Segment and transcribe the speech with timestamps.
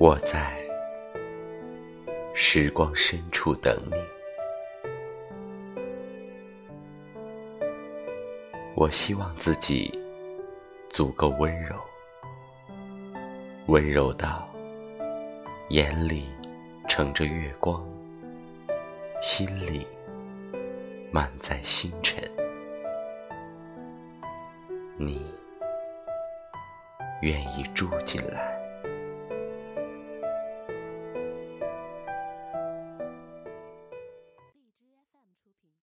[0.00, 0.52] 我在
[2.32, 3.96] 时光深处等你。
[8.76, 9.90] 我希望自己
[10.88, 11.74] 足够温柔
[13.66, 14.48] 温柔到
[15.70, 16.28] 眼里
[16.88, 17.84] 盛着月光
[19.20, 19.84] 心里
[21.10, 22.22] 满载星辰。
[24.96, 25.26] 你
[27.20, 28.57] 愿意住进来。